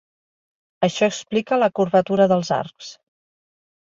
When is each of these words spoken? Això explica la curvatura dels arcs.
Això 0.87 1.03
explica 1.11 1.59
la 1.65 1.69
curvatura 1.81 2.27
dels 2.33 2.51
arcs. 2.59 2.91